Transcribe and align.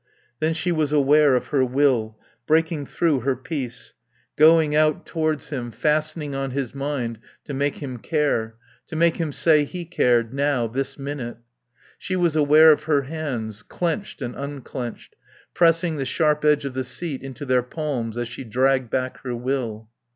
Then 0.39 0.55
she 0.55 0.71
was 0.71 0.91
aware 0.91 1.35
of 1.35 1.49
her 1.49 1.63
will, 1.63 2.17
breaking 2.47 2.87
through 2.87 3.19
her 3.19 3.35
peace, 3.35 3.93
going 4.35 4.73
out 4.75 5.05
towards 5.05 5.51
him, 5.51 5.69
fastening 5.69 6.33
on 6.33 6.49
his 6.49 6.73
mind 6.73 7.19
to 7.45 7.53
make 7.53 7.77
him 7.83 7.99
care; 7.99 8.55
to 8.87 8.95
make 8.95 9.17
him 9.17 9.31
say 9.31 9.63
he 9.63 9.85
cared, 9.85 10.33
now, 10.33 10.65
this 10.65 10.97
minute. 10.97 11.37
She 11.99 12.15
was 12.15 12.35
aware 12.35 12.71
of 12.71 12.85
her 12.85 13.03
hands, 13.03 13.61
clenched 13.61 14.23
and 14.23 14.35
unclenched, 14.35 15.15
pressing 15.53 15.97
the 15.97 16.05
sharp 16.05 16.43
edge 16.43 16.65
of 16.65 16.73
the 16.73 16.83
seat 16.83 17.21
into 17.21 17.45
their 17.45 17.61
palms 17.61 18.17
as 18.17 18.27
she 18.27 18.43
dragged 18.43 18.89
back 18.89 19.19
her 19.21 19.35
will. 19.35 19.87